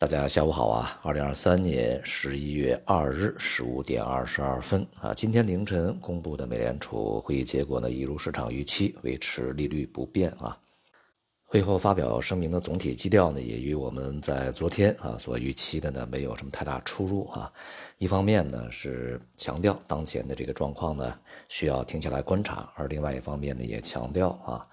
[0.00, 0.98] 大家下午好啊！
[1.02, 10.58] 二零二三年十一月二日十五点二十二分啊，今天凌晨公布的美联储会议结果呢，一如市场预期，维持利率不变啊。
[11.44, 17.52] 会后发表声明的总体基调呢，也与我们在昨天啊所预期的呢没有什么太大出入啊。
[17.98, 21.14] 一方面呢是强调当前的这个状况呢
[21.50, 24.66] 需要停下来观察，而另外一方面呢也强调啊。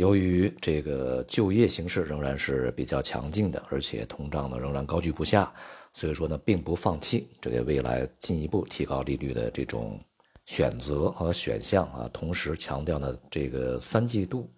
[0.00, 5.52] 由于这个就业形势仍然是比较强劲的，而且通胀呢仍然高居不下，
[5.92, 10.00] 所以说呢并不放弃这个未来进一步提高利率的这种
[10.46, 12.08] 选择和选项啊。
[12.14, 14.50] 同时强调呢，这个三季度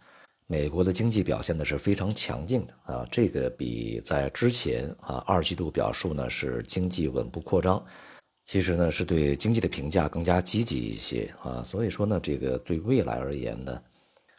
[0.47, 7.85] 美国的经济表现呢是非常强劲的啊，这个比在之前啊二季度表述呢是经济稳步扩张，
[8.45, 11.65] 其实呢是对经济的评价更加积极一些啊。
[11.65, 13.83] 所以说呢，这个对未来而言呢。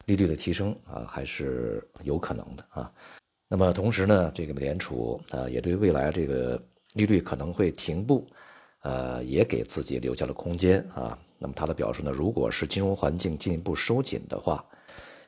[0.05, 2.91] 利率的提升啊，还是有可能的啊。
[3.47, 6.61] 那么同时呢，这个美联储啊，也对未来这个
[6.93, 8.27] 利率可能会停步，
[8.81, 11.17] 呃，也给自己留下了空间啊。
[11.37, 14.65] 那么他的表述呢，如果是金融环境进一步收紧的话，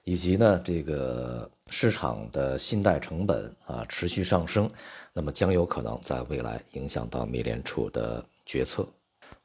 [0.06, 4.70] 以及呢这个市场的信贷成本啊持续上升，
[5.14, 8.88] 那么将有可能在未来影响到美联储的决策。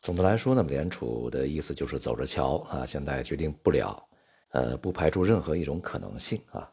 [0.01, 4.03] 总的来说呢，美联储的意思就是走着瞧啊，现在决定不了。
[4.51, 6.69] 呃，不排除任何一种可能性啊，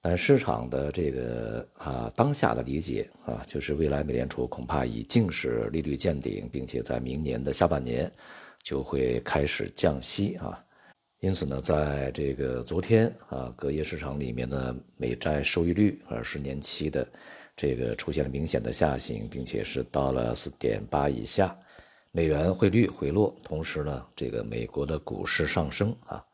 [0.00, 8.10] 但市场的这个啊当下的理解啊，就是未来美联储恐怕已经是利率见顶，并且在明年的下半年
[8.62, 10.64] 就会开始降息啊。
[11.18, 17.06] 因此呢，在这个昨天啊，隔夜市场里面呢，美债收益率二十年期的
[17.54, 21.54] 这个出现了明显的下行，并且是到了四点八以下，
[22.10, 26.24] 美元汇率回落，同时呢，这个美国的股市上升啊。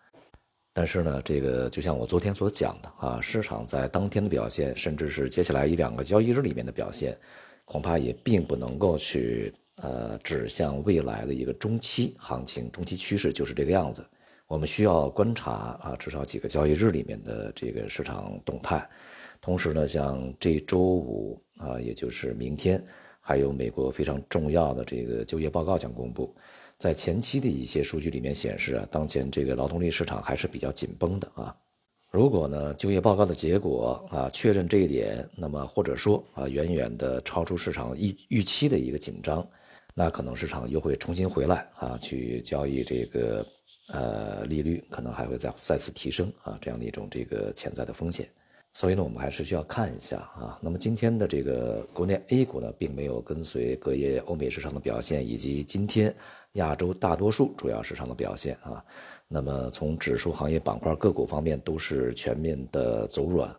[0.77, 7.17] 但是呢，这个就像我昨天所讲的啊，市场在当天的表现，甚至是接下来一两个交易日里面的表现，
[7.65, 14.05] 恐怕也并不能够去呃指向未来的一个中期行情、中期趋势就是这个样子。
[14.49, 15.51] 我们需要观察
[15.83, 18.87] 啊，至少几个交易日里面的这个市场动态。
[19.41, 22.85] 同时呢，像这周五啊，也就是明天，
[23.27, 26.33] 还有美国非常重要的这个就业报告将公布。
[26.79, 31.57] 在前期的一些数据里面显示啊，当前这个劳动力市场还是比较紧绷的啊。
[32.13, 39.45] 如果呢就业报告的结果啊确认这一点，那么或者说啊远远的超出市场预预期的一个紧张，
[39.93, 43.45] 那可能市场又会重新回来啊去交易这个
[43.89, 48.29] 呃利率，可能还会再再次提升啊这样的一种这个潜在的风险。
[48.77, 50.59] 所以呢，我们还是需要看一下啊。
[50.61, 56.15] 那么今天的这个国内 A 股呢，并没有跟随隔夜欧美市场的表现，以及今天
[56.53, 58.85] 亚洲大多数主要市场的表现啊。
[59.29, 63.51] 那么从指数、行业板块、个股方面都是全面的走软，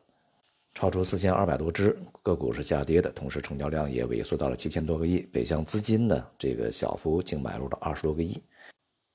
[0.75, 5.21] 超出四千二百多只个股是下跌的，同时成交量也萎缩到了七千多个亿。
[5.33, 8.39] 北向资金呢，这个小幅净买入了二十多个亿。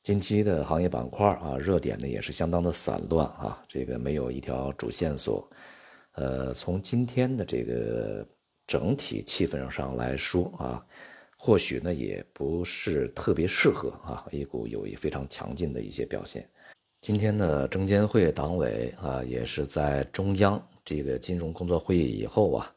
[0.03, 5.49] 近期的行业板块啊，热点呢也是相当的散乱啊，这个没有一条主线索。
[6.13, 8.27] 呃，从今天的这个
[8.67, 10.87] 整体气氛上来说啊，
[11.39, 16.49] 或许呢也不是特别适合啊，A 股有一非常强劲的一些表现。
[17.01, 22.75] 今天呢，证监会党委啊也是在中央这个金融工作会议以后啊，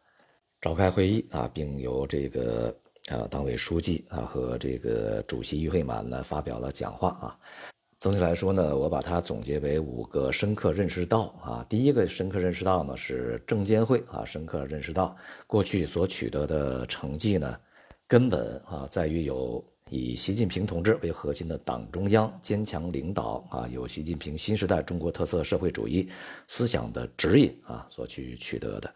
[0.62, 2.76] 召开会议啊，并由这个
[3.10, 7.40] 啊党委书记啊和这个主席于慧满呢发表了讲话啊。
[8.06, 11.66] 总体来说呢，我把它总结为五个深刻认识到啊。
[11.68, 15.18] 第一个深刻认识到呢，是证监会啊深刻认识到
[15.48, 17.58] 过去所取得的成绩呢，
[18.08, 26.08] 根本啊在于有以习近平同志为核心的党中央坚强领导啊，有习近平新时代中国特色社会主义
[26.48, 28.94] 思想的指引啊所去取得的。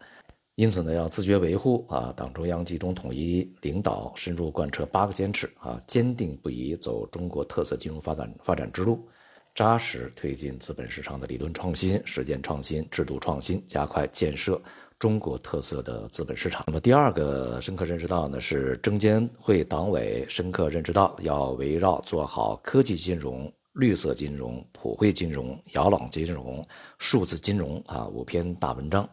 [0.60, 9.08] 因此呢，要自觉维护啊，党中央集中统一领导，深入贯彻八个坚持啊，坚定不移走中国特色金融发展发展之路，
[9.54, 14.60] 扎实推进资本市场的理论创新、实践创新、制度创新，加快建设
[14.98, 16.62] 中国特色的资本市场。
[16.66, 26.62] 那么第二个深刻认识到呢，是证监会党委深刻认识到，要围绕做好科技金融、绿色金融、普惠金融、养老金融、
[26.98, 29.08] 数字金融啊五篇大文章。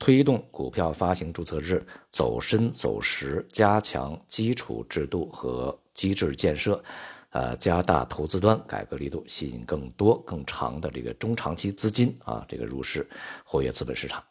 [0.00, 6.82] 推动股票发行注册制走深走实，加强基础制度和机制建设，
[7.28, 13.06] 呃，加大投资端改革力度，吸引更多更长的这个中长期资金啊，这个入市
[13.44, 14.24] 活跃资本市场，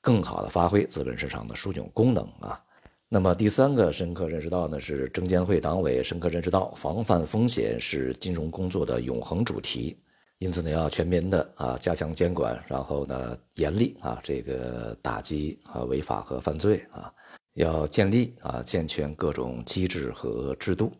[0.00, 2.60] 更好的发挥资本市场的枢纽功能啊。
[3.08, 9.96] 那么第三个深刻认识到呢，是证监会党委深刻认识到，防范风险是金融工作的永恒主题。
[10.40, 17.12] 因此呢，要全面的啊加强监管，然后呢严厉啊这个打击啊违法和犯罪啊。
[17.54, 20.92] 要建立啊健全各种机制和制度。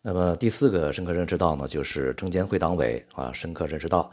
[0.00, 4.10] 那么第四个深刻认识到呢，就是证监会党委啊深刻认识到，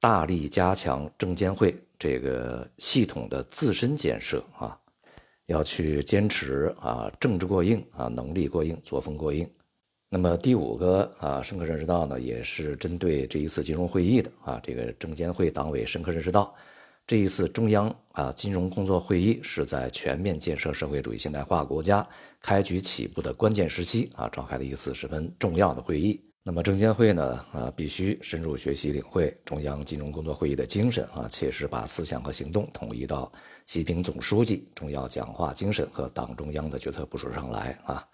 [0.00, 4.76] 大力加强证监会这个系统的自身建设啊，
[5.46, 9.48] 要去坚持啊政治过硬啊能力过硬作风过硬。
[10.12, 16.52] 那么第五个啊深刻认识到呢，也是针对这一次金融会议的啊这个证监会党委深刻认识到。
[17.06, 22.04] 这一次中央啊金融工作会议是在全面建设社会主义现代化国家
[22.40, 26.20] 开局起步的关键时期啊召开的一次十分重要的会议。
[26.42, 33.30] 那么证监会呢啊必须深入学习领会中央金融工作会议的精神啊，切实把思想和行动统一到
[33.64, 38.04] 习近平总书记重要讲话精神和党中央的决策部署上来啊。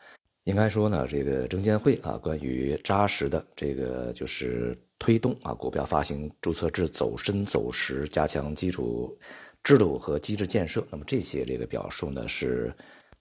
[0.47, 9.19] 应该说呢，这个证监会啊，关于扎实的这个就是推动啊股票发行注册制走深走实，加强基础
[9.65, 10.87] 制度和机制建设。
[10.89, 12.73] 那么这些这个表述呢，是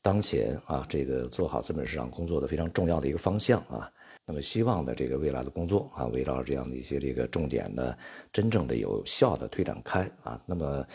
[0.04, 3.92] 当前啊这个做好资本市场工作的非常重要的一个方向啊。
[4.28, 7.98] 那么希望呢，这个未来的工作啊，围绕这样的一些这个重点呢，
[8.32, 10.40] 真正的有效的推展开啊。
[10.46, 10.86] 那么。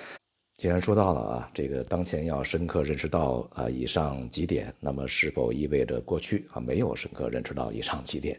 [0.61, 8.39] 既然说到了啊，这个当前要深刻认识到啊以上几点，那么是否意味着过去啊没有深刻认识到以上几点？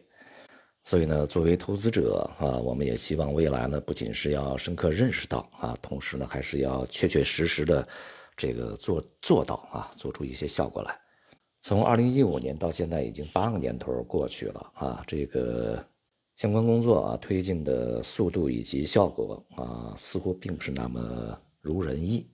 [0.84, 7.88] 所以呢，作为投资者啊，我们也希望未来呢，不仅是要深刻认识到啊，同时呢，还是要确确实实的
[8.38, 10.96] 这个做做到啊，做出一些效果来。
[11.64, 15.84] 从二零一五年到现在已经八个年头过去了啊，这个
[16.36, 21.36] 相关工作啊推进的速度以及效果啊，似乎并不是那么。
[21.62, 22.28] 如人意，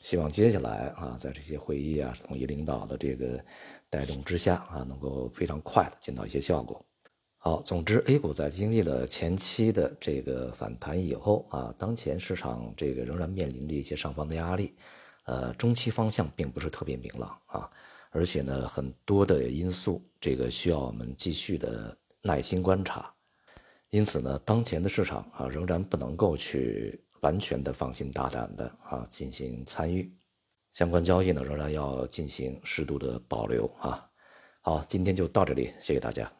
[0.00, 3.38] 希望接下来啊，在这些会议啊，统一领导的这个
[3.90, 6.82] 带动之下啊，能够非常快的见到一些效果。
[7.36, 14.74] 好，总之，A 股在经历了前期的这个反弹以后啊，当前市场这个仍然面临着一些上方的压力，
[15.26, 17.70] 呃，中期方向并不是特别明朗啊，
[18.10, 23.14] 而且呢，很多的因素这个需要我们继续的耐心观察。
[23.90, 26.98] 因此呢，当前的市场啊，仍然不能够去。
[27.20, 30.10] 完全的放心大胆的啊进行参与，
[30.72, 34.08] 相关交易呢仍然要进行适度的保留啊。
[34.62, 36.39] 好，今天就到这里，谢谢大家。